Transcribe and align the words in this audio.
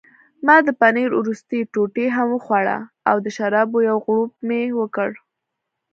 ما 0.45 0.55
د 0.67 0.69
پنیر 0.79 1.09
وروستۍ 1.17 1.61
ټوټه 1.73 2.05
هم 2.15 2.27
وخوړه 2.35 2.77
او 3.09 3.15
د 3.25 3.27
شرابو 3.35 3.77
یو 3.89 3.97
غوړپ 4.05 4.31
مې 4.47 4.61
وکړ. 4.79 5.09